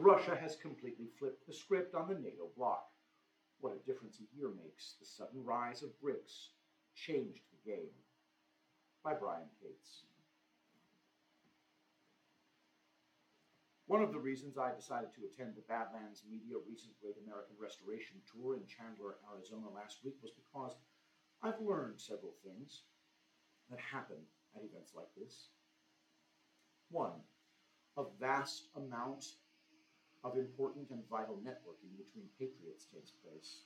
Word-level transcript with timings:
Russia 0.00 0.34
has 0.34 0.56
completely 0.56 1.08
flipped 1.18 1.46
the 1.46 1.52
script 1.52 1.94
on 1.94 2.08
the 2.08 2.14
NATO 2.14 2.48
bloc. 2.56 2.88
What 3.60 3.76
a 3.76 3.86
difference 3.86 4.16
a 4.18 4.36
year 4.36 4.48
makes. 4.48 4.94
The 4.98 5.04
sudden 5.04 5.44
rise 5.44 5.82
of 5.82 5.90
BRICS 6.00 6.56
changed 6.94 7.42
the 7.52 7.70
game. 7.70 7.92
By 9.04 9.12
Brian 9.12 9.48
Cates. 9.60 10.04
One 13.86 14.02
of 14.02 14.12
the 14.12 14.18
reasons 14.18 14.56
I 14.56 14.72
decided 14.74 15.12
to 15.14 15.28
attend 15.28 15.56
the 15.56 15.68
Badlands 15.68 16.22
Media 16.24 16.56
recent 16.66 16.96
Great 17.02 17.16
American 17.22 17.56
Restoration 17.60 18.16
Tour 18.24 18.56
in 18.56 18.64
Chandler, 18.64 19.16
Arizona 19.28 19.68
last 19.68 19.98
week 20.02 20.16
was 20.22 20.32
because 20.32 20.76
I've 21.42 21.60
learned 21.60 22.00
several 22.00 22.32
things 22.44 22.84
that 23.68 23.80
happen 23.80 24.24
at 24.56 24.64
events 24.64 24.92
like 24.96 25.12
this. 25.16 25.48
One, 26.90 27.20
a 27.98 28.04
vast 28.18 28.68
amount 28.76 29.24
of 30.22 30.36
important 30.36 30.90
and 30.90 31.02
vital 31.08 31.40
networking 31.40 31.96
between 31.96 32.28
patriots 32.36 32.86
takes 32.92 33.10
place. 33.10 33.64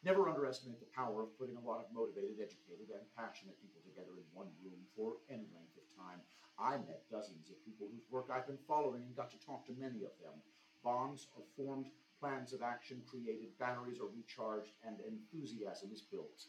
Never 0.00 0.28
underestimate 0.32 0.80
the 0.80 0.96
power 0.96 1.20
of 1.20 1.36
putting 1.36 1.60
a 1.60 1.66
lot 1.66 1.84
of 1.84 1.92
motivated, 1.92 2.40
educated, 2.40 2.88
and 2.88 3.04
passionate 3.12 3.60
people 3.60 3.84
together 3.84 4.16
in 4.16 4.24
one 4.32 4.48
room 4.64 4.80
for 4.96 5.20
any 5.28 5.44
length 5.52 5.76
of 5.76 5.84
time. 5.92 6.24
I 6.56 6.80
met 6.88 7.04
dozens 7.12 7.52
of 7.52 7.60
people 7.68 7.84
whose 7.92 8.08
work 8.08 8.32
I've 8.32 8.48
been 8.48 8.64
following 8.64 9.04
and 9.04 9.16
got 9.16 9.28
to 9.32 9.44
talk 9.44 9.68
to 9.68 9.76
many 9.76 10.08
of 10.08 10.16
them. 10.24 10.40
Bonds 10.80 11.28
are 11.36 11.44
formed, 11.52 11.92
plans 12.16 12.56
of 12.56 12.64
action 12.64 13.04
created, 13.04 13.52
batteries 13.60 14.00
are 14.00 14.08
recharged, 14.08 14.72
and 14.88 14.96
enthusiasm 15.04 15.92
is 15.92 16.00
built. 16.00 16.48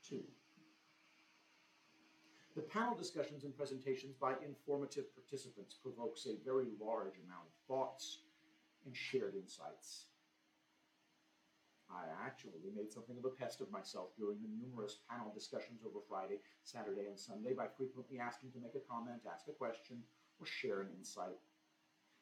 Two, 0.00 0.24
the 2.58 2.66
panel 2.74 2.98
discussions 2.98 3.44
and 3.44 3.54
presentations 3.54 4.18
by 4.18 4.34
informative 4.42 5.06
participants 5.14 5.78
provokes 5.78 6.26
a 6.26 6.42
very 6.42 6.66
large 6.82 7.14
amount 7.22 7.46
of 7.46 7.54
thoughts 7.70 8.26
and 8.84 8.90
shared 8.90 9.38
insights. 9.38 10.10
I 11.86 12.10
actually 12.26 12.58
made 12.74 12.90
something 12.90 13.14
of 13.16 13.24
a 13.24 13.30
pest 13.30 13.60
of 13.62 13.70
myself 13.70 14.10
during 14.18 14.42
the 14.42 14.50
numerous 14.58 14.98
panel 15.08 15.30
discussions 15.30 15.86
over 15.86 16.02
Friday, 16.10 16.42
Saturday, 16.64 17.06
and 17.06 17.14
Sunday 17.14 17.54
by 17.54 17.70
frequently 17.78 18.18
asking 18.18 18.50
to 18.50 18.60
make 18.60 18.74
a 18.74 18.82
comment, 18.90 19.22
ask 19.22 19.46
a 19.46 19.54
question, 19.54 20.02
or 20.42 20.46
share 20.46 20.82
an 20.82 20.90
insight. 20.98 21.38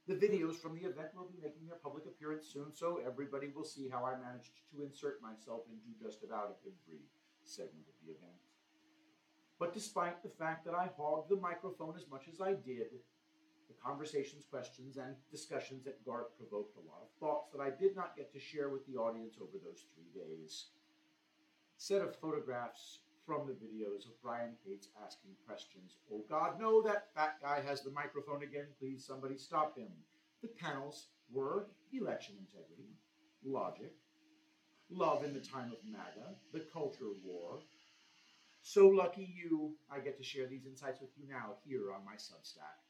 The 0.06 0.20
videos 0.20 0.60
from 0.60 0.76
the 0.76 0.84
event 0.84 1.16
will 1.16 1.32
be 1.32 1.40
making 1.40 1.64
their 1.64 1.80
public 1.80 2.04
appearance 2.04 2.44
soon, 2.52 2.76
so 2.76 3.00
everybody 3.00 3.48
will 3.56 3.64
see 3.64 3.88
how 3.88 4.04
I 4.04 4.20
managed 4.20 4.52
to 4.68 4.84
insert 4.84 5.16
myself 5.24 5.64
into 5.72 5.96
just 5.96 6.22
about 6.22 6.60
every 6.60 7.08
segment 7.42 7.88
of 7.88 7.96
the 8.04 8.12
event. 8.12 8.45
But 9.58 9.72
despite 9.72 10.22
the 10.22 10.28
fact 10.28 10.64
that 10.66 10.74
I 10.74 10.90
hogged 10.96 11.30
the 11.30 11.36
microphone 11.36 11.94
as 11.96 12.08
much 12.10 12.28
as 12.32 12.40
I 12.40 12.52
did, 12.52 13.00
the 13.68 13.74
conversations, 13.82 14.44
questions, 14.50 14.96
and 14.96 15.16
discussions 15.30 15.86
at 15.86 16.04
GART 16.04 16.36
provoked 16.36 16.76
a 16.76 16.86
lot 16.86 17.02
of 17.02 17.18
thoughts 17.18 17.50
that 17.52 17.62
I 17.62 17.70
did 17.70 17.96
not 17.96 18.16
get 18.16 18.32
to 18.32 18.40
share 18.40 18.68
with 18.68 18.86
the 18.86 18.96
audience 18.96 19.36
over 19.40 19.58
those 19.64 19.84
three 19.94 20.22
days. 20.22 20.66
Set 21.78 22.02
of 22.02 22.14
photographs 22.16 23.00
from 23.24 23.46
the 23.46 23.54
videos 23.54 24.06
of 24.06 24.20
Brian 24.22 24.52
Cates 24.64 24.88
asking 25.04 25.32
questions. 25.46 25.96
Oh 26.12 26.24
God, 26.28 26.60
no, 26.60 26.80
that 26.82 27.08
fat 27.14 27.36
guy 27.42 27.60
has 27.66 27.82
the 27.82 27.90
microphone 27.90 28.42
again. 28.42 28.66
Please, 28.78 29.04
somebody 29.04 29.36
stop 29.36 29.76
him. 29.76 29.88
The 30.42 30.48
panels 30.48 31.08
were 31.32 31.66
election 31.92 32.36
integrity, 32.38 32.90
logic, 33.44 33.94
love 34.90 35.24
in 35.24 35.34
the 35.34 35.40
time 35.40 35.72
of 35.72 35.78
MAGA, 35.90 36.36
the 36.52 36.64
culture 36.72 37.10
war, 37.24 37.60
so 38.66 38.88
lucky 38.88 39.32
you, 39.32 39.76
I 39.88 40.00
get 40.00 40.18
to 40.18 40.24
share 40.24 40.48
these 40.48 40.66
insights 40.66 41.00
with 41.00 41.10
you 41.16 41.22
now 41.30 41.52
here 41.64 41.92
on 41.94 42.04
my 42.04 42.14
Substack. 42.14 42.82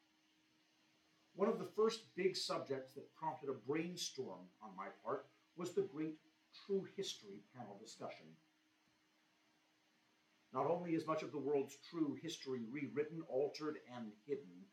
One 1.35 1.51
of 1.51 1.59
the 1.59 1.69
first 1.77 2.15
big 2.17 2.35
subjects 2.35 2.95
that 2.95 3.15
prompted 3.15 3.51
a 3.51 3.69
brainstorm 3.69 4.49
on 4.63 4.71
my 4.75 4.87
part 5.05 5.27
was 5.55 5.75
the 5.75 5.83
Great 5.83 6.17
True 6.65 6.87
History 6.97 7.43
panel 7.55 7.77
discussion. 7.79 8.25
Not 10.55 10.65
only 10.65 10.93
is 10.95 11.07
much 11.07 11.23
of 11.23 11.31
the 11.31 11.39
world's 11.39 11.77
true 11.91 12.17
history 12.23 12.63
rewritten, 12.73 13.21
altered, 13.29 13.77
and 13.95 14.07
hidden 14.27 14.65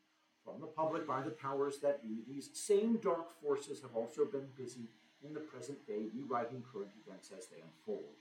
from 0.42 0.58
the 0.58 0.66
public 0.66 1.06
by 1.06 1.20
the 1.20 1.32
powers 1.32 1.80
that 1.80 2.02
be, 2.02 2.22
these 2.26 2.48
same 2.54 2.96
dark 2.96 3.30
forces 3.42 3.82
have 3.82 3.94
also 3.94 4.24
been 4.24 4.48
busy 4.56 4.88
in 5.22 5.34
the 5.34 5.40
present 5.40 5.86
day 5.86 6.06
rewriting 6.14 6.64
current 6.72 6.92
events 7.06 7.30
as 7.36 7.48
they 7.48 7.58
unfold. 7.60 8.14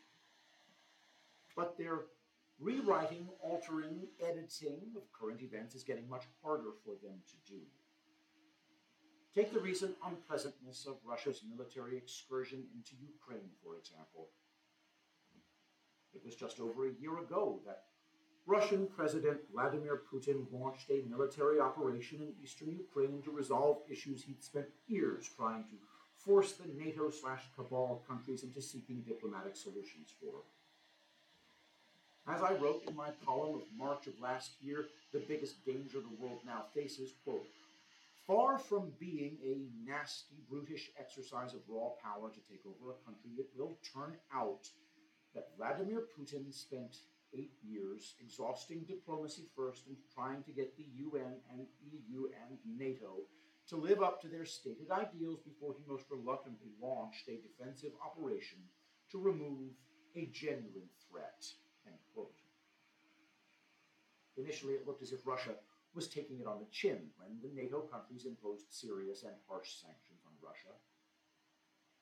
But 1.56 1.78
their 1.78 2.00
Rewriting, 2.60 3.28
altering, 3.42 4.08
editing 4.22 4.94
of 4.96 5.12
current 5.12 5.42
events 5.42 5.76
is 5.76 5.84
getting 5.84 6.08
much 6.10 6.24
harder 6.42 6.72
for 6.84 6.92
them 7.04 7.20
to 7.28 7.52
do. 7.52 7.60
Take 9.36 9.52
the 9.52 9.60
recent 9.60 9.96
unpleasantness 10.06 10.86
of 10.86 10.98
Russia's 11.04 11.42
military 11.50 11.98
excursion 11.98 12.64
into 12.76 12.96
Ukraine, 13.02 13.50
for 13.64 13.78
example. 13.78 14.30
It 16.14 16.24
was 16.24 16.36
just 16.36 16.60
over 16.60 16.86
a 16.86 17.02
year 17.02 17.18
ago 17.18 17.60
that 17.66 17.86
Russian 18.46 18.88
President 18.88 19.40
Vladimir 19.52 20.02
Putin 20.12 20.46
launched 20.52 20.90
a 20.92 21.04
military 21.10 21.60
operation 21.60 22.22
in 22.22 22.36
eastern 22.44 22.72
Ukraine 22.72 23.22
to 23.24 23.32
resolve 23.32 23.78
issues 23.90 24.24
he'd 24.24 24.44
spent 24.44 24.68
years 24.86 25.30
trying 25.36 25.64
to 25.64 25.78
force 26.16 26.54
the 26.54 26.68
NATO 26.78 27.10
slash 27.10 27.44
cabal 27.56 28.04
countries 28.08 28.44
into 28.44 28.62
seeking 28.62 29.02
diplomatic 29.02 29.56
solutions 29.56 30.14
for. 30.20 30.44
As 32.26 32.42
I 32.42 32.54
wrote 32.54 32.84
in 32.88 32.96
my 32.96 33.12
column 33.26 33.56
of 33.56 33.78
March 33.78 34.08
of 34.08 34.18
last 34.22 34.52
year, 34.62 34.86
the 35.12 35.20
biggest 35.28 35.66
danger 35.66 36.00
the 36.00 36.24
world 36.24 36.40
now 36.46 36.64
faces, 36.74 37.12
quote, 37.26 37.48
far 38.26 38.58
from 38.58 38.94
being 38.98 39.38
a 39.44 39.68
nasty, 39.86 40.38
brutish 40.50 40.90
exercise 40.98 41.54
of 41.54 41.60
raw 41.68 41.90
power 42.02 42.30
to 42.30 42.40
take 42.50 42.62
over 42.66 42.92
a 42.92 43.06
country, 43.06 43.32
it 43.38 43.50
will 43.58 43.78
turn 43.94 44.16
out 44.34 44.70
that 45.36 45.50
Vladimir 45.58 46.04
Putin 46.18 46.54
spent 46.54 46.96
eight 47.34 47.58
years 47.62 48.16
exhausting 48.22 48.86
diplomacy 48.88 49.50
first 49.54 49.88
and 49.88 49.98
trying 50.16 50.44
to 50.44 50.54
get 50.54 50.78
the 50.78 50.88
UN 50.96 51.42
and 51.52 51.68
EU 51.82 52.28
and 52.48 52.58
NATO 52.78 53.18
to 53.68 53.76
live 53.76 54.02
up 54.02 54.22
to 54.22 54.30
their 54.30 54.46
stated 54.46 54.92
ideals 54.92 55.40
before 55.42 55.74
he 55.74 55.92
most 55.92 56.06
reluctantly 56.10 56.72
launched 56.82 57.28
a 57.28 57.42
defensive 57.42 57.92
operation 58.06 58.60
to 59.12 59.18
remove 59.18 59.72
a 60.16 60.28
genuine 60.28 60.90
threat. 61.10 61.44
Initially, 64.38 64.74
it 64.74 64.88
looked 64.88 65.04
as 65.04 65.12
if 65.12 65.26
Russia 65.26 65.56
was 65.94 66.08
taking 66.08 66.40
it 66.40 66.48
on 66.48 66.60
the 66.60 66.72
chin 66.72 67.10
when 67.18 67.38
the 67.42 67.54
NATO 67.54 67.82
countries 67.82 68.26
imposed 68.26 68.66
serious 68.70 69.24
and 69.24 69.36
harsh 69.48 69.70
sanctions 69.82 70.22
on 70.26 70.34
Russia. 70.42 70.74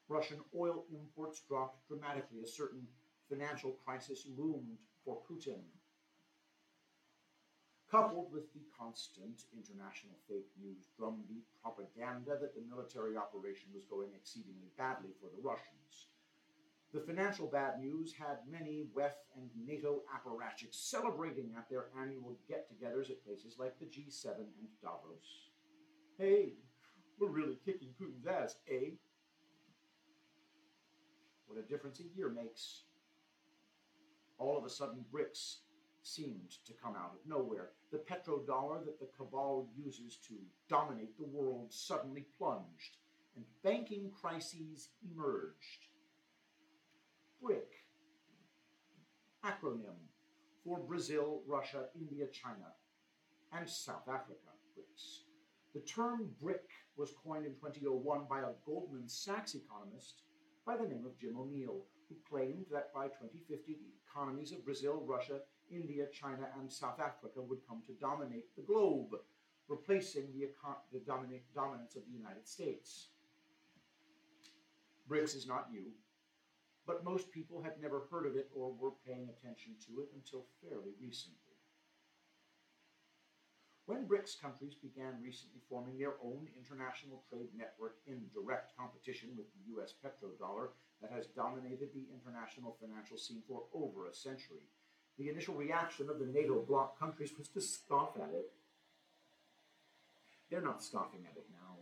Russian 0.08 0.40
oil 0.56 0.86
imports 0.92 1.42
dropped 1.48 1.88
dramatically. 1.88 2.42
A 2.44 2.48
certain 2.48 2.88
financial 3.30 3.72
crisis 3.86 4.26
loomed 4.38 4.78
for 5.04 5.22
Putin. 5.30 5.64
Coupled 7.90 8.32
with 8.32 8.54
the 8.54 8.64
constant 8.78 9.44
international 9.54 10.16
fake 10.28 10.50
news 10.62 10.88
drumbeat 10.98 11.44
propaganda 11.62 12.38
that 12.40 12.56
the 12.56 12.64
military 12.70 13.18
operation 13.18 13.70
was 13.74 13.84
going 13.84 14.10
exceedingly 14.16 14.72
badly 14.78 15.12
for 15.20 15.28
the 15.28 15.42
Russians. 15.42 16.11
The 16.94 17.00
financial 17.00 17.48
bad 17.48 17.80
news 17.80 18.14
had 18.14 18.40
many 18.50 18.84
WEF 18.94 19.14
and 19.38 19.50
NATO 19.66 20.02
apparatchiks 20.14 20.74
celebrating 20.74 21.54
at 21.58 21.70
their 21.70 21.86
annual 21.98 22.38
get 22.50 22.68
togethers 22.68 23.10
at 23.10 23.24
places 23.24 23.56
like 23.58 23.80
the 23.80 23.86
G7 23.86 24.36
and 24.36 24.68
Davos. 24.82 25.52
Hey, 26.18 26.56
we're 27.18 27.30
really 27.30 27.58
kicking 27.64 27.94
Putin's 27.98 28.28
ass, 28.28 28.58
eh? 28.70 28.96
What 31.48 31.60
a 31.60 31.68
difference 31.68 32.02
a 32.02 32.18
year 32.18 32.30
makes. 32.30 32.84
All 34.38 34.58
of 34.58 34.66
a 34.66 34.70
sudden, 34.70 35.06
BRICS 35.14 35.60
seemed 36.04 36.58
to 36.66 36.74
come 36.74 36.96
out 36.96 37.14
of 37.14 37.26
nowhere. 37.26 37.70
The 37.92 38.00
petrodollar 38.00 38.84
that 38.84 39.00
the 39.00 39.08
cabal 39.16 39.70
uses 39.78 40.18
to 40.28 40.34
dominate 40.68 41.18
the 41.18 41.26
world 41.26 41.72
suddenly 41.72 42.26
plunged, 42.38 42.98
and 43.38 43.46
banking 43.64 44.12
crises 44.20 44.90
emerged. 45.10 45.88
BRIC, 47.42 47.68
acronym 49.44 49.98
for 50.64 50.80
Brazil, 50.80 51.42
Russia, 51.48 51.86
India, 52.00 52.28
China, 52.32 52.74
and 53.52 53.68
South 53.68 54.08
Africa 54.08 54.52
BRICS. 54.78 55.24
The 55.74 55.80
term 55.82 56.30
BRIC 56.40 56.70
was 56.98 57.14
coined 57.24 57.46
in 57.46 57.54
2001 57.54 58.26
by 58.30 58.42
a 58.42 58.54
Goldman 58.66 59.08
Sachs 59.08 59.56
economist 59.56 60.22
by 60.66 60.78
the 60.78 60.88
name 60.88 61.06
of 61.06 61.18
Jim 61.18 61.36
O'Neill, 61.36 61.82
who 62.10 62.16
claimed 62.30 62.66
that 62.72 62.94
by 62.94 63.08
2050 63.08 63.74
the 63.74 63.80
economies 64.06 64.52
of 64.52 64.64
Brazil, 64.64 65.04
Russia, 65.04 65.40
India, 65.72 66.06
China, 66.14 66.48
and 66.60 66.72
South 66.72 67.00
Africa 67.00 67.42
would 67.42 67.66
come 67.68 67.82
to 67.88 67.94
dominate 67.94 68.56
the 68.56 68.62
globe, 68.62 69.16
replacing 69.68 70.28
the, 70.34 70.50
the 70.92 71.00
dominance 71.00 71.96
of 71.96 72.04
the 72.06 72.18
United 72.18 72.48
States. 72.48 73.08
BRICS 75.10 75.36
is 75.36 75.48
not 75.48 75.72
new 75.72 75.92
but 76.86 77.04
most 77.04 77.32
people 77.32 77.62
had 77.62 77.80
never 77.82 78.08
heard 78.12 78.26
of 78.26 78.36
it 78.36 78.50
or 78.56 78.74
were 78.74 78.92
paying 79.06 79.30
attention 79.30 79.74
to 79.88 80.02
it 80.02 80.10
until 80.16 80.46
fairly 80.62 80.94
recently. 81.02 81.38
When 83.86 84.08
BRICS 84.08 84.40
countries 84.40 84.76
began 84.76 85.22
recently 85.22 85.60
forming 85.68 85.98
their 85.98 86.16
own 86.24 86.48
international 86.56 87.24
trade 87.28 87.50
network 87.58 87.98
in 88.08 88.30
direct 88.34 88.78
competition 88.78 89.36
with 89.36 89.48
the 89.52 89.76
US 89.76 89.94
petrodollar 90.00 90.70
that 91.02 91.12
has 91.12 91.28
dominated 91.28 91.90
the 91.94 92.08
international 92.14 92.78
financial 92.80 93.18
scene 93.18 93.42
for 93.48 93.64
over 93.74 94.08
a 94.08 94.14
century, 94.14 94.70
the 95.18 95.30
initial 95.30 95.56
reaction 95.56 96.10
of 96.10 96.20
the 96.20 96.26
NATO 96.26 96.62
bloc 96.62 96.98
countries 96.98 97.34
was 97.38 97.50
to 97.50 97.62
scoff 97.62 98.16
at 98.16 98.34
it. 98.34 98.54
They're 100.50 100.62
not 100.62 100.84
scoffing 100.84 101.26
at 101.30 101.38
it 101.38 101.48
now. 101.52 101.81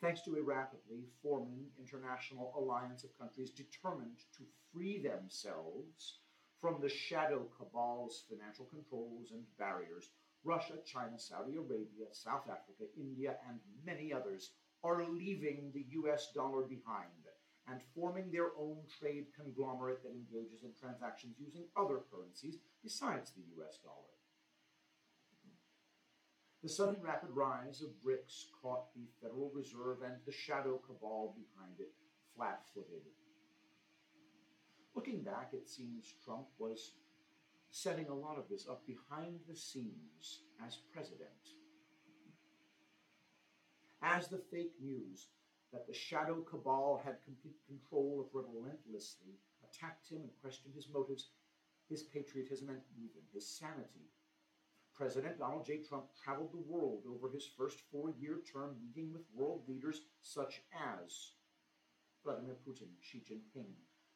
Thanks 0.00 0.22
to 0.22 0.36
a 0.36 0.42
rapidly 0.42 1.06
forming 1.22 1.66
international 1.76 2.54
alliance 2.56 3.02
of 3.02 3.18
countries 3.18 3.50
determined 3.50 4.18
to 4.36 4.44
free 4.72 5.02
themselves 5.02 6.20
from 6.60 6.80
the 6.80 6.88
shadow 6.88 7.48
cabal's 7.58 8.24
financial 8.30 8.66
controls 8.66 9.32
and 9.32 9.42
barriers, 9.58 10.10
Russia, 10.44 10.74
China, 10.86 11.18
Saudi 11.18 11.56
Arabia, 11.56 12.06
South 12.12 12.46
Africa, 12.48 12.84
India, 12.96 13.38
and 13.48 13.58
many 13.84 14.12
others 14.12 14.52
are 14.84 15.04
leaving 15.04 15.72
the 15.74 15.84
US 15.90 16.30
dollar 16.32 16.62
behind 16.62 17.10
and 17.66 17.80
forming 17.94 18.30
their 18.30 18.50
own 18.56 18.78
trade 19.00 19.26
conglomerate 19.36 20.02
that 20.02 20.12
engages 20.12 20.62
in 20.62 20.72
transactions 20.78 21.36
using 21.38 21.64
other 21.76 22.00
currencies 22.10 22.58
besides 22.82 23.32
the 23.32 23.42
US 23.60 23.78
dollar. 23.82 24.17
The 26.62 26.68
sudden 26.68 27.00
rapid 27.00 27.30
rise 27.30 27.82
of 27.82 28.02
BRICS 28.02 28.46
caught 28.60 28.92
the 28.92 29.06
Federal 29.22 29.50
Reserve 29.54 30.02
and 30.02 30.16
the 30.26 30.32
shadow 30.32 30.78
cabal 30.78 31.36
behind 31.36 31.78
it 31.78 31.92
flat 32.34 32.62
footed. 32.74 33.02
Looking 34.96 35.22
back, 35.22 35.50
it 35.52 35.68
seems 35.68 36.14
Trump 36.24 36.48
was 36.58 36.94
setting 37.70 38.08
a 38.08 38.14
lot 38.14 38.38
of 38.38 38.48
this 38.48 38.66
up 38.68 38.84
behind 38.86 39.38
the 39.48 39.54
scenes 39.54 40.40
as 40.66 40.78
president. 40.92 41.54
As 44.02 44.26
the 44.26 44.42
fake 44.50 44.74
news 44.82 45.28
that 45.72 45.86
the 45.86 45.94
shadow 45.94 46.42
cabal 46.42 47.00
had 47.04 47.24
complete 47.24 47.58
control 47.68 48.20
of 48.20 48.34
relentlessly 48.34 49.38
attacked 49.62 50.08
him 50.08 50.22
and 50.22 50.30
questioned 50.42 50.74
his 50.74 50.88
motives, 50.92 51.30
his 51.88 52.02
patriotism, 52.02 52.68
and 52.68 52.80
even 52.96 53.22
his 53.32 53.46
sanity. 53.46 54.10
President 54.98 55.38
Donald 55.38 55.64
J. 55.64 55.78
Trump 55.78 56.06
traveled 56.24 56.50
the 56.52 56.72
world 56.72 57.04
over 57.08 57.30
his 57.32 57.48
first 57.56 57.82
four 57.92 58.10
year 58.18 58.40
term, 58.52 58.74
meeting 58.84 59.12
with 59.12 59.22
world 59.32 59.62
leaders 59.68 60.00
such 60.22 60.62
as 60.74 61.34
Vladimir 62.24 62.56
Putin, 62.66 62.88
Xi 63.00 63.18
Jinping, 63.18 63.70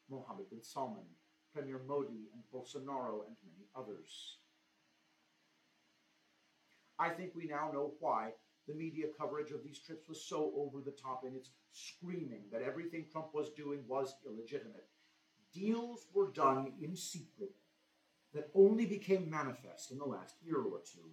Mohammed 0.09 0.49
bin 0.49 0.61
Salman, 0.61 1.05
Premier 1.53 1.79
Modi, 1.87 2.27
and 2.33 2.43
Bolsonaro, 2.53 3.25
and 3.25 3.37
many 3.45 3.65
others. 3.77 4.39
I 6.99 7.09
think 7.09 7.31
we 7.33 7.45
now 7.47 7.71
know 7.73 7.93
why 8.01 8.31
the 8.67 8.73
media 8.73 9.07
coverage 9.17 9.51
of 9.51 9.63
these 9.63 9.79
trips 9.79 10.09
was 10.09 10.21
so 10.21 10.51
over 10.57 10.81
the 10.81 10.91
top 10.91 11.23
in 11.25 11.33
its 11.33 11.51
screaming 11.71 12.43
that 12.51 12.61
everything 12.61 13.05
Trump 13.09 13.27
was 13.33 13.51
doing 13.55 13.79
was 13.87 14.15
illegitimate. 14.27 14.89
Deals 15.53 16.07
were 16.13 16.31
done 16.31 16.73
in 16.81 16.93
secret 16.93 17.51
that 18.33 18.49
only 18.55 18.85
became 18.85 19.29
manifest 19.29 19.91
in 19.91 19.97
the 19.97 20.05
last 20.05 20.35
year 20.43 20.57
or 20.57 20.79
two. 20.79 21.09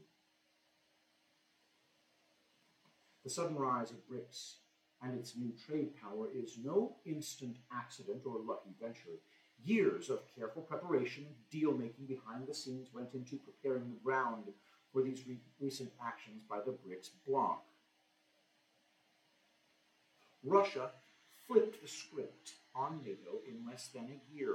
The 3.24 3.30
sudden 3.30 3.56
rise 3.56 3.90
of 3.90 4.08
BRICS 4.08 4.54
and 5.02 5.18
its 5.18 5.36
new 5.36 5.52
trade 5.66 5.90
power 6.00 6.28
is 6.34 6.58
no 6.62 6.96
instant 7.04 7.58
accident 7.72 8.22
or 8.24 8.38
lucky 8.38 8.70
venture. 8.80 9.20
Years 9.62 10.08
of 10.08 10.22
careful 10.34 10.62
preparation 10.62 11.26
deal 11.50 11.72
making 11.72 12.06
behind 12.06 12.46
the 12.46 12.54
scenes 12.54 12.88
went 12.94 13.12
into 13.12 13.36
preparing 13.36 13.90
the 13.90 14.00
ground 14.02 14.44
for 14.92 15.02
these 15.02 15.26
re- 15.26 15.38
recent 15.60 15.90
actions 16.02 16.42
by 16.48 16.60
the 16.60 16.72
BRICS 16.72 17.10
bloc. 17.26 17.62
Russia 20.42 20.90
flipped 21.46 21.82
the 21.82 21.88
script 21.88 22.54
on 22.74 23.00
NATO 23.04 23.40
in 23.46 23.66
less 23.68 23.88
than 23.88 24.04
a 24.04 24.34
year, 24.34 24.54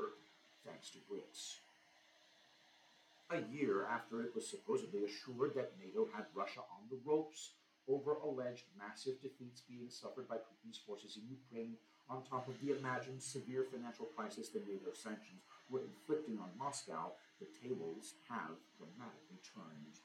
thanks 0.66 0.90
to 0.90 0.98
BRICS. 0.98 1.58
A 3.32 3.42
year 3.52 3.86
after 3.90 4.22
it 4.22 4.36
was 4.36 4.48
supposedly 4.48 5.04
assured 5.04 5.56
that 5.56 5.74
NATO 5.82 6.08
had 6.14 6.26
Russia 6.36 6.60
on 6.60 6.86
the 6.92 7.00
ropes 7.04 7.52
over 7.90 8.14
alleged 8.24 8.66
massive 8.78 9.22
defeats 9.22 9.62
being 9.68 9.90
suffered 9.90 10.28
by 10.28 10.36
Putin's 10.36 10.78
forces 10.78 11.18
in 11.18 11.24
Ukraine, 11.30 11.76
on 12.10 12.24
top 12.24 12.48
of 12.48 12.54
the 12.62 12.78
imagined 12.78 13.22
severe 13.22 13.64
financial 13.64 14.06
crisis 14.06 14.50
the 14.50 14.60
NATO 14.60 14.94
sanctions 14.94 15.42
were 15.70 15.82
inflicting 15.82 16.38
on 16.38 16.50
Moscow, 16.58 17.14
the 17.40 17.48
tables 17.62 18.14
have 18.30 18.54
dramatically 18.78 19.42
turned. 19.42 19.98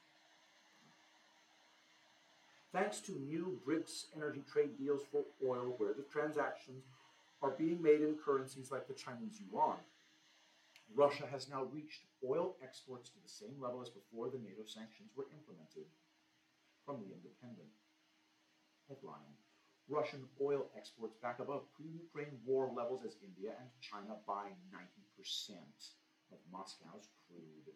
Thanks 2.73 3.01
to 3.01 3.11
new 3.11 3.59
BRICS 3.67 4.05
energy 4.15 4.43
trade 4.51 4.77
deals 4.79 5.01
for 5.11 5.23
oil, 5.45 5.75
where 5.77 5.93
the 5.93 6.05
transactions 6.11 6.85
are 7.41 7.51
being 7.51 7.81
made 7.81 8.01
in 8.01 8.15
currencies 8.15 8.71
like 8.71 8.87
the 8.87 8.93
Chinese 8.93 9.41
yuan, 9.51 9.77
Russia 10.95 11.25
has 11.31 11.49
now 11.49 11.63
reached 11.71 12.03
oil 12.23 12.55
exports 12.63 13.09
to 13.09 13.19
the 13.23 13.29
same 13.29 13.55
level 13.59 13.81
as 13.81 13.89
before 13.89 14.29
the 14.29 14.39
NATO 14.39 14.65
sanctions 14.65 15.11
were 15.15 15.31
implemented 15.31 15.87
from 16.85 16.99
The 16.99 17.13
Independent. 17.15 17.71
Headline 18.89 19.39
Russian 19.87 20.23
oil 20.41 20.67
exports 20.77 21.15
back 21.21 21.39
above 21.39 21.63
pre 21.75 21.85
Ukraine 21.87 22.39
war 22.45 22.71
levels 22.75 23.01
as 23.05 23.15
India 23.23 23.51
and 23.59 23.69
China 23.81 24.15
buy 24.27 24.47
90% 24.71 25.55
of 26.31 26.37
Moscow's 26.51 27.07
crude. 27.27 27.75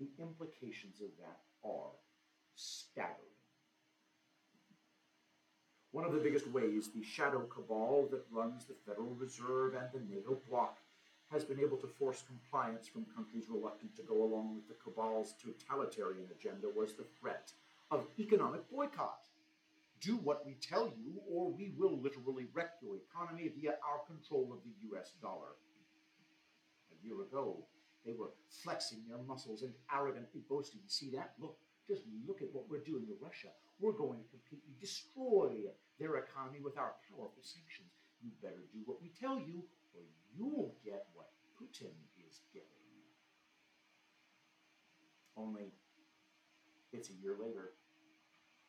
The 0.00 0.08
implications 0.22 1.00
of 1.00 1.10
that 1.20 1.40
are 1.64 1.92
staggering. 2.54 3.18
One 5.90 6.06
of 6.06 6.12
the 6.14 6.20
biggest 6.20 6.48
ways 6.48 6.88
the 6.88 7.04
shadow 7.04 7.46
cabal 7.52 8.08
that 8.10 8.24
runs 8.32 8.64
the 8.64 8.74
Federal 8.86 9.14
Reserve 9.14 9.74
and 9.74 9.88
the 9.92 10.14
NATO 10.14 10.38
bloc 10.48 10.78
has 11.32 11.44
been 11.44 11.58
able 11.58 11.78
to 11.78 11.86
force 11.86 12.22
compliance 12.26 12.86
from 12.86 13.06
countries 13.16 13.46
reluctant 13.48 13.96
to 13.96 14.02
go 14.02 14.22
along 14.22 14.54
with 14.54 14.68
the 14.68 14.76
cabal's 14.84 15.34
totalitarian 15.42 16.26
agenda 16.30 16.68
was 16.68 16.92
the 16.92 17.06
threat 17.18 17.50
of 17.90 18.06
economic 18.18 18.70
boycott. 18.70 19.28
Do 20.00 20.16
what 20.18 20.44
we 20.44 20.54
tell 20.54 20.86
you, 20.86 21.20
or 21.26 21.50
we 21.50 21.72
will 21.78 21.98
literally 21.98 22.46
wreck 22.52 22.72
your 22.82 22.96
economy 22.96 23.50
via 23.56 23.76
our 23.88 24.04
control 24.06 24.52
of 24.52 24.58
the 24.62 24.74
US 24.90 25.12
dollar. 25.22 25.56
A 26.92 27.06
year 27.06 27.22
ago, 27.22 27.64
they 28.04 28.12
were 28.12 28.32
flexing 28.48 28.98
their 29.08 29.22
muscles 29.26 29.62
and 29.62 29.72
arrogantly 29.94 30.42
boasting, 30.50 30.80
see 30.86 31.10
that? 31.10 31.32
Look, 31.40 31.56
just 31.88 32.02
look 32.26 32.42
at 32.42 32.52
what 32.52 32.68
we're 32.68 32.84
doing 32.84 33.06
to 33.06 33.14
Russia. 33.20 33.48
We're 33.80 33.92
going 33.92 34.20
to 34.20 34.28
completely 34.28 34.74
destroy 34.80 35.50
their 35.98 36.16
economy 36.16 36.60
with 36.62 36.76
our 36.76 36.94
powerful 37.08 37.42
sanctions. 37.42 38.01
You 38.22 38.30
better 38.40 38.62
do 38.72 38.78
what 38.86 39.02
we 39.02 39.10
tell 39.18 39.38
you, 39.38 39.64
or 39.94 40.02
you'll 40.36 40.76
get 40.84 41.06
what 41.12 41.30
Putin 41.58 41.90
is 42.16 42.40
getting. 42.52 42.68
Only 45.36 45.72
it's 46.92 47.10
a 47.10 47.14
year 47.14 47.36
later, 47.40 47.72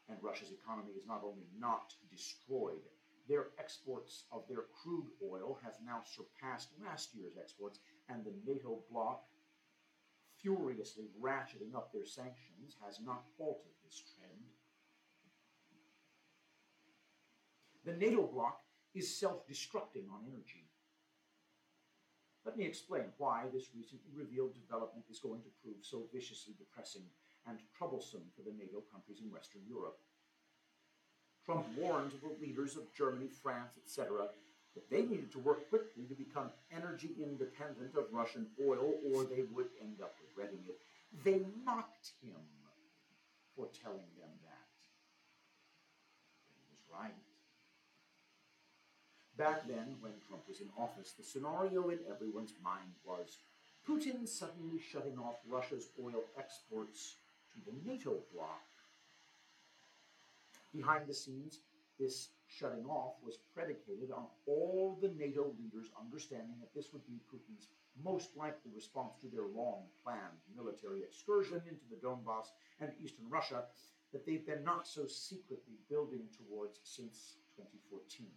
and 0.10 0.18
Russia's 0.22 0.52
economy 0.52 0.94
is 0.94 1.06
not 1.08 1.22
only 1.24 1.46
not 1.60 1.94
destroyed, 2.10 2.82
their 3.30 3.48
exports 3.60 4.26
of 4.32 4.44
their 4.50 4.66
crude 4.82 5.08
oil 5.24 5.60
have 5.64 5.76
now 5.86 6.02
surpassed 6.04 6.70
last 6.84 7.14
year's 7.14 7.38
exports, 7.40 7.80
and 8.10 8.24
the 8.26 8.34
NATO 8.46 8.84
bloc, 8.92 9.24
furiously 10.42 11.06
ratcheting 11.22 11.76
up 11.76 11.94
their 11.94 12.06
sanctions, 12.06 12.76
has 12.84 13.00
not 13.06 13.24
halted 13.38 13.72
this 13.84 14.02
trend. 14.18 14.44
The 17.86 17.94
NATO 17.94 18.28
bloc 18.28 18.60
is 18.94 19.20
self 19.20 19.48
destructing 19.48 20.10
on 20.12 20.26
energy. 20.28 20.70
Let 22.46 22.58
me 22.58 22.66
explain 22.66 23.06
why 23.18 23.46
this 23.54 23.70
recently 23.76 24.12
revealed 24.16 24.54
development 24.54 25.06
is 25.10 25.20
going 25.20 25.42
to 25.42 25.56
prove 25.64 25.78
so 25.82 26.04
viciously 26.14 26.54
depressing 26.58 27.04
and 27.48 27.58
troublesome 27.78 28.24
for 28.36 28.44
the 28.44 28.56
NATO 28.56 28.84
countries 28.92 29.20
in 29.24 29.32
Western 29.32 29.62
Europe. 29.68 29.98
Trump 31.46 31.66
warned 31.78 32.12
the 32.22 32.36
leaders 32.46 32.76
of 32.76 32.94
Germany, 32.94 33.28
France, 33.28 33.76
etc., 33.84 34.28
that 34.76 34.90
they 34.90 35.04
needed 35.04 35.32
to 35.32 35.40
work 35.40 35.70
quickly 35.70 36.04
to 36.06 36.16
become 36.16 36.50
energy 36.72 37.12
independent 37.22 37.96
of 37.96 38.12
Russian 38.12 38.48
oil 38.66 38.96
or 39.12 39.24
they 39.24 39.44
would 39.54 39.68
end 39.80 40.02
up 40.02 40.16
regretting 40.28 40.66
it. 40.68 40.80
They 41.24 41.46
mocked 41.64 42.12
him 42.22 42.42
for 43.56 43.68
telling 43.84 44.10
them 44.18 44.34
that. 44.44 44.74
He 46.50 46.64
was 46.72 46.82
right. 46.92 47.33
Back 49.38 49.68
then, 49.68 49.96
when 50.00 50.14
Trump 50.28 50.48
was 50.48 50.62
in 50.62 50.70
office, 50.78 51.14
the 51.18 51.24
scenario 51.24 51.90
in 51.90 52.00
everyone's 52.08 52.54
mind 52.64 52.94
was 53.04 53.40
Putin 53.88 54.28
suddenly 54.28 54.80
shutting 54.80 55.18
off 55.18 55.42
Russia's 55.48 55.90
oil 56.00 56.24
exports 56.38 57.16
to 57.52 57.60
the 57.66 57.90
NATO 57.90 58.20
bloc. 58.32 58.62
Behind 60.72 61.08
the 61.08 61.14
scenes, 61.14 61.60
this 62.00 62.30
shutting 62.48 62.86
off 62.86 63.14
was 63.24 63.38
predicated 63.56 64.12
on 64.12 64.26
all 64.46 64.98
the 65.02 65.10
NATO 65.10 65.54
leaders 65.60 65.90
understanding 66.00 66.56
that 66.60 66.74
this 66.76 66.94
would 66.94 67.06
be 67.08 67.20
Putin's 67.32 67.68
most 68.04 68.38
likely 68.38 68.72
response 68.76 69.16
to 69.22 69.28
their 69.28 69.48
long 69.56 69.84
planned 70.04 70.42
military 70.56 71.02
excursion 71.02 71.62
into 71.68 71.86
the 71.90 71.98
Donbass 72.06 72.54
and 72.80 72.92
eastern 73.04 73.30
Russia 73.30 73.66
that 74.12 74.26
they've 74.26 74.46
been 74.46 74.64
not 74.64 74.88
so 74.88 75.08
secretly 75.08 75.78
building 75.90 76.28
towards 76.38 76.80
since 76.84 77.38
2014. 77.58 78.28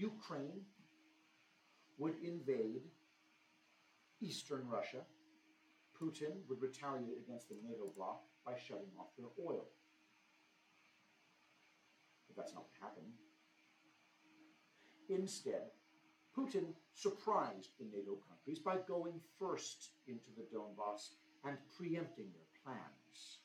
Ukraine 0.00 0.62
would 1.98 2.14
invade 2.24 2.82
eastern 4.22 4.66
Russia. 4.66 5.02
Putin 6.00 6.32
would 6.48 6.62
retaliate 6.62 7.18
against 7.18 7.50
the 7.50 7.56
NATO 7.62 7.92
bloc 7.94 8.22
by 8.46 8.52
shutting 8.56 8.88
off 8.98 9.14
their 9.18 9.28
oil. 9.38 9.66
But 12.26 12.36
that's 12.36 12.54
not 12.54 12.64
what 12.64 12.88
happened. 12.88 13.12
Instead, 15.10 15.68
Putin 16.36 16.72
surprised 16.94 17.70
the 17.78 17.84
NATO 17.84 18.16
countries 18.28 18.58
by 18.58 18.76
going 18.88 19.20
first 19.38 19.90
into 20.06 20.30
the 20.36 20.46
Donbass 20.56 21.10
and 21.44 21.58
preempting 21.76 22.30
their 22.32 22.48
plans. 22.64 23.40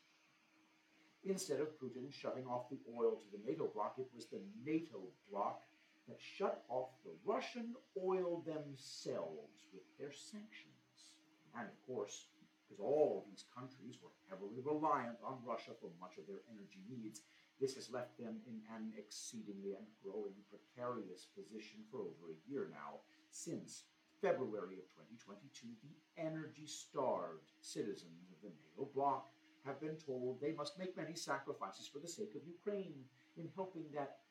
Instead 1.26 1.60
of 1.60 1.78
Putin 1.80 2.14
shutting 2.14 2.46
off 2.46 2.70
the 2.70 2.80
oil 2.96 3.16
to 3.16 3.26
the 3.32 3.44
NATO 3.46 3.70
bloc, 3.74 3.96
it 3.98 4.08
was 4.16 4.28
the 4.28 4.42
NATO 4.64 5.02
bloc 5.30 5.64
that 6.08 6.20
shut 6.20 6.64
off 6.70 6.90
the 7.04 7.16
Russian 7.26 7.76
oil 7.98 8.44
themselves 8.46 9.66
with 9.74 9.84
their 10.00 10.12
sanctions. 10.12 11.14
And 11.58 11.68
of 11.68 11.78
course, 11.88 12.28
because 12.68 12.82
all 12.82 13.26
these 13.30 13.46
countries 13.54 13.98
were 14.02 14.14
heavily 14.30 14.60
reliant 14.64 15.18
on 15.24 15.38
Russia 15.46 15.72
for 15.80 15.90
much 16.00 16.18
of 16.18 16.28
their 16.28 16.42
energy 16.50 16.82
needs, 16.90 17.22
this 17.60 17.76
has 17.76 17.90
left 17.90 18.18
them 18.18 18.42
in 18.48 18.60
an 18.76 18.92
exceedingly 18.98 19.74
and 19.74 19.88
growing 20.04 20.36
precarious 20.52 21.28
position 21.32 21.80
for 21.90 22.02
over 22.02 22.34
a 22.34 22.52
year 22.52 22.68
now, 22.72 23.00
since 23.32 23.84
February 24.22 24.76
of 24.80 24.88
2022, 24.92 25.68
the 25.84 25.96
energy 26.22 26.66
starved 26.66 27.52
citizens 27.62 28.28
of 28.32 28.42
the 28.42 28.52
NATO 28.52 28.90
bloc 28.94 29.30
have 29.66 29.80
been 29.80 29.96
told 29.96 30.40
they 30.40 30.54
must 30.54 30.78
make 30.78 30.98
many 30.98 31.16
sacrifices 31.16 31.88
for 31.88 32.00
the 32.00 32.08
sake 32.08 32.36
of 32.36 32.46
Ukraine 32.46 33.06
in 33.38 33.50
helping 33.56 33.86
that 33.94 34.25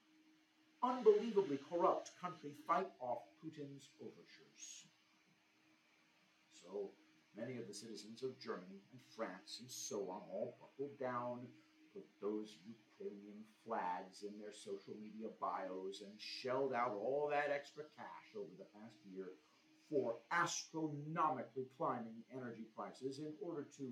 unbelievably 0.85 1.59
corrupt 1.71 2.11
country 2.21 2.51
fight 2.67 2.89
off 3.01 3.23
Putin's 3.41 3.89
overtures. 4.01 4.85
So 6.53 6.91
many 7.37 7.57
of 7.57 7.67
the 7.67 7.75
citizens 7.75 8.23
of 8.23 8.39
Germany 8.39 8.85
and 8.93 9.01
France 9.17 9.59
and 9.61 9.71
so 9.71 10.11
on 10.11 10.21
all 10.31 10.57
buckled 10.61 10.99
down, 11.01 11.41
put 11.95 12.05
those 12.21 12.59
Ukrainian 12.67 13.41
flags 13.65 14.25
in 14.25 14.39
their 14.39 14.53
social 14.53 14.95
media 15.01 15.29
bios, 15.41 16.03
and 16.03 16.13
shelled 16.19 16.75
out 16.75 16.93
all 16.93 17.29
that 17.31 17.51
extra 17.55 17.85
cash 17.97 18.29
over 18.37 18.53
the 18.59 18.69
past 18.77 18.99
year 19.11 19.29
for 19.89 20.17
astronomically 20.33 21.67
climbing 21.79 22.25
energy 22.33 22.67
prices 22.77 23.21
in 23.21 23.33
order 23.41 23.67
to 23.79 23.89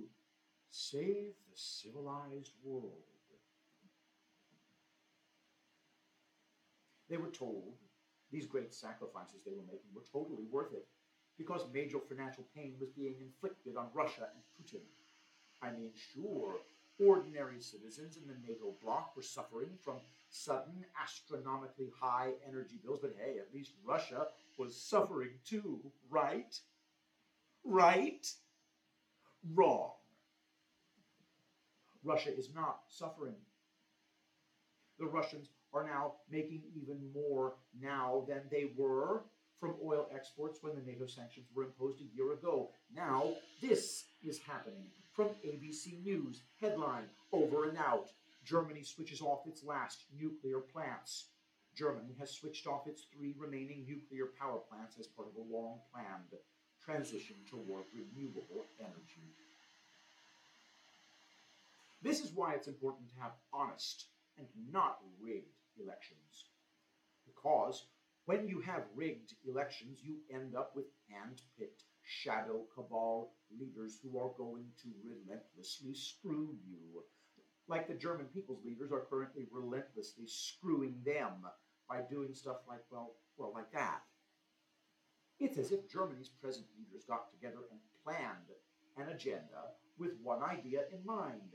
save 0.71 1.33
the 1.49 1.57
civilized 1.57 2.53
world. 2.65 3.12
They 7.13 7.19
were 7.19 7.29
told 7.29 7.75
these 8.31 8.47
great 8.47 8.73
sacrifices 8.73 9.43
they 9.45 9.53
were 9.53 9.67
making 9.67 9.93
were 9.95 10.07
totally 10.11 10.47
worth 10.51 10.73
it 10.73 10.87
because 11.37 11.61
major 11.71 11.99
financial 11.99 12.47
pain 12.57 12.77
was 12.81 12.89
being 12.89 13.17
inflicted 13.21 13.77
on 13.77 13.89
Russia 13.93 14.29
and 14.33 14.43
Putin. 14.57 14.81
I 15.61 15.73
mean, 15.73 15.91
sure, 16.15 16.61
ordinary 16.99 17.61
citizens 17.61 18.17
in 18.17 18.27
the 18.27 18.49
NATO 18.49 18.77
bloc 18.83 19.15
were 19.15 19.23
suffering 19.23 19.69
from 19.85 19.97
sudden 20.31 20.87
astronomically 21.05 21.93
high 22.01 22.31
energy 22.49 22.81
bills, 22.83 23.01
but 23.03 23.15
hey, 23.19 23.39
at 23.39 23.53
least 23.55 23.73
Russia 23.85 24.29
was 24.59 24.75
suffering 24.75 25.33
too, 25.45 25.81
right? 26.09 26.59
Right? 27.63 28.27
Wrong. 29.53 29.91
Russia 32.03 32.35
is 32.35 32.55
not 32.55 32.85
suffering. 32.89 33.37
The 34.99 35.05
Russians 35.05 35.51
are 35.73 35.85
now 35.85 36.13
making 36.31 36.63
even 36.75 36.99
more 37.15 37.55
now 37.81 38.25
than 38.29 38.43
they 38.51 38.73
were 38.77 39.23
from 39.59 39.75
oil 39.85 40.09
exports 40.15 40.59
when 40.61 40.75
the 40.75 40.83
NATO 40.83 41.07
sanctions 41.07 41.47
were 41.55 41.65
imposed 41.65 42.01
a 42.01 42.17
year 42.17 42.33
ago. 42.33 42.71
Now, 42.95 43.33
this 43.61 44.05
is 44.25 44.39
happening. 44.39 44.87
From 45.13 45.29
ABC 45.47 46.03
News, 46.05 46.43
headline 46.61 47.05
Over 47.33 47.69
and 47.69 47.79
Out. 47.79 48.09
Germany 48.45 48.83
switches 48.83 49.21
off 49.21 49.47
its 49.47 49.63
last 49.63 50.05
nuclear 50.19 50.59
plants. 50.59 51.27
Germany 51.77 52.15
has 52.19 52.31
switched 52.31 52.67
off 52.67 52.89
its 52.89 53.07
three 53.17 53.35
remaining 53.39 53.87
nuclear 53.87 54.27
power 54.39 54.59
plants 54.69 54.97
as 54.99 55.07
part 55.07 55.29
of 55.29 55.37
a 55.37 55.57
long 55.57 55.79
planned 55.93 56.35
transition 56.85 57.37
toward 57.49 57.85
renewable 57.95 58.65
energy. 58.81 59.31
This 62.03 62.21
is 62.21 62.33
why 62.35 62.55
it's 62.55 62.67
important 62.67 63.09
to 63.11 63.23
have 63.23 63.33
honest 63.53 64.07
and 64.37 64.49
not 64.73 64.99
rigged 65.21 65.62
elections. 65.81 66.51
Because 67.27 67.87
when 68.25 68.47
you 68.47 68.61
have 68.61 68.85
rigged 68.95 69.35
elections, 69.47 69.99
you 70.03 70.17
end 70.33 70.55
up 70.55 70.75
with 70.77 70.87
hand 71.11 71.43
picked 71.59 71.85
shadow 72.05 72.63
cabal 72.75 73.33
leaders 73.59 73.99
who 74.03 74.19
are 74.19 74.33
going 74.37 74.67
to 74.83 74.89
relentlessly 75.05 75.95
screw 75.95 76.55
you. 76.67 77.03
Like 77.69 77.89
the 77.89 77.95
German 77.95 78.27
people's 78.27 78.65
leaders 78.65 78.93
are 78.93 79.07
currently 79.09 79.47
relentlessly 79.51 80.27
screwing 80.27 81.01
them 81.05 81.47
by 81.89 82.01
doing 82.11 82.35
stuff 82.35 82.59
like, 82.69 82.83
well, 82.91 83.15
well, 83.37 83.53
like 83.55 83.73
that. 83.73 84.03
It's 85.41 85.59
as 85.59 85.73
if 85.73 85.91
Germany's 85.91 86.29
present 86.29 86.67
leaders 86.79 87.05
got 87.05 87.31
together 87.33 87.63
and 87.71 87.81
planned 88.05 88.51
an 88.97 89.13
agenda 89.15 89.75
with 89.99 90.13
one 90.23 90.43
idea 90.43 90.83
in 90.93 91.05
mind 91.05 91.55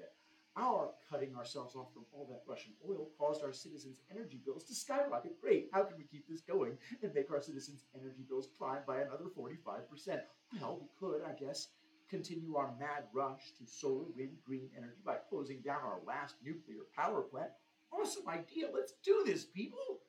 our 0.57 0.89
cutting 1.09 1.35
ourselves 1.35 1.75
off 1.75 1.93
from 1.93 2.05
all 2.11 2.27
that 2.29 2.43
Russian 2.47 2.73
oil 2.89 3.09
caused 3.17 3.43
our 3.43 3.53
citizens' 3.53 4.01
energy 4.11 4.41
bills 4.43 4.63
to 4.65 4.73
skyrocket. 4.73 5.39
Great, 5.39 5.69
how 5.71 5.83
can 5.83 5.97
we 5.97 6.03
keep 6.03 6.27
this 6.27 6.41
going 6.41 6.77
and 7.03 7.13
make 7.13 7.31
our 7.31 7.41
citizens' 7.41 7.85
energy 7.95 8.23
bills 8.27 8.49
climb 8.57 8.79
by 8.87 9.01
another 9.01 9.25
45%? 9.37 10.21
Well, 10.59 10.79
we 10.81 10.87
could, 10.99 11.21
I 11.23 11.33
guess, 11.33 11.67
continue 12.09 12.55
our 12.55 12.73
mad 12.79 13.03
rush 13.13 13.51
to 13.59 13.65
solar, 13.65 14.05
wind, 14.15 14.37
green 14.45 14.69
energy 14.77 15.01
by 15.05 15.17
closing 15.29 15.61
down 15.61 15.81
our 15.83 15.99
last 16.05 16.35
nuclear 16.43 16.83
power 16.95 17.21
plant. 17.21 17.51
Awesome 17.91 18.27
idea. 18.27 18.67
Let's 18.73 18.93
do 19.03 19.23
this, 19.25 19.45
people. 19.45 19.99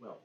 Well, 0.00 0.20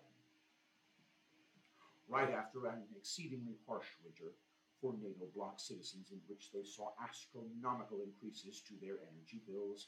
right 2.09 2.33
after 2.33 2.65
an 2.67 2.83
exceedingly 2.97 3.55
harsh 3.67 3.85
winter, 4.03 4.33
for 4.81 4.93
NATO 4.99 5.29
bloc 5.35 5.59
citizens 5.59 6.11
in 6.11 6.19
which 6.27 6.51
they 6.51 6.63
saw 6.63 6.89
astronomical 7.07 8.01
increases 8.01 8.61
to 8.67 8.73
their 8.81 8.97
energy 9.13 9.41
bills. 9.47 9.87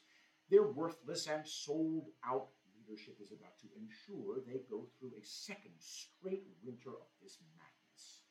Their 0.49 0.67
worthless 0.71 1.27
and 1.27 1.45
sold 1.45 2.05
out 2.23 2.49
leadership 2.77 3.17
is 3.21 3.31
about 3.31 3.57
to 3.59 3.67
ensure 3.79 4.43
they 4.45 4.61
go 4.69 4.85
through 4.99 5.13
a 5.19 5.25
second 5.25 5.73
straight 5.79 6.43
winter 6.63 6.91
of 6.91 7.09
this 7.21 7.39
madness. 7.57 8.23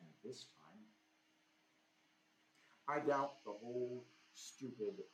And 0.00 0.08
this 0.24 0.46
time, 0.58 0.82
I 2.88 3.06
doubt 3.06 3.44
the 3.44 3.52
whole 3.52 4.04
stupid 4.34 5.04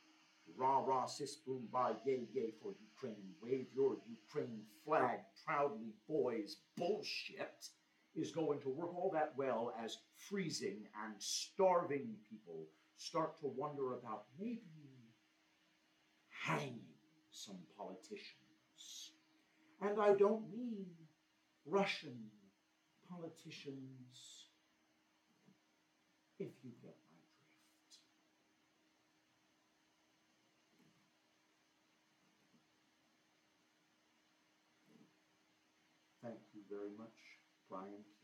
rah 0.57 0.79
rah 0.79 1.05
sis 1.05 1.35
boom 1.35 1.67
bye 1.71 1.93
yay 2.05 2.27
yay 2.33 2.53
for 2.61 2.73
Ukraine, 2.81 3.35
wave 3.41 3.67
your 3.75 3.97
Ukraine 4.09 4.63
flag 4.83 5.19
proudly, 5.45 5.93
boys 6.07 6.57
bullshit 6.75 7.69
is 8.15 8.31
going 8.31 8.59
to 8.61 8.69
work 8.69 8.93
all 8.95 9.11
that 9.13 9.33
well 9.37 9.73
as 9.83 9.97
freezing 10.29 10.87
and 11.05 11.13
starving 11.19 12.15
people 12.29 12.67
start 12.97 13.39
to 13.39 13.47
wonder 13.47 13.93
about 13.93 14.23
maybe 14.39 14.61
hanging 16.29 16.81
some 17.31 17.59
politicians. 17.77 19.11
And 19.81 20.01
I 20.01 20.13
don't 20.13 20.51
mean 20.51 20.85
Russian 21.65 22.17
politicians, 23.09 24.47
if 26.39 26.49
you 26.63 26.71
get 26.81 26.95
my 27.11 27.21
drift. 27.41 27.99
Thank 36.21 36.39
you 36.53 36.61
very 36.69 36.91
much. 36.97 37.28
Cates. 37.69 38.18